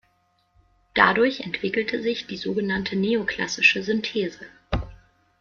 Dadurch 0.95 1.41
entwickelte 1.41 2.01
sich 2.01 2.25
die 2.25 2.37
sogenannte 2.37 2.95
neoklassische 2.95 3.83
Synthese. 3.83 4.47